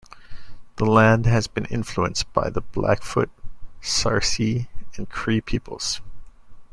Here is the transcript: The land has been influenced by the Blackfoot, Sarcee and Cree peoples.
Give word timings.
The 0.77 0.85
land 0.85 1.27
has 1.27 1.45
been 1.45 1.65
influenced 1.65 2.33
by 2.33 2.49
the 2.49 2.61
Blackfoot, 2.61 3.29
Sarcee 3.81 4.67
and 4.97 5.07
Cree 5.07 5.41
peoples. 5.41 6.01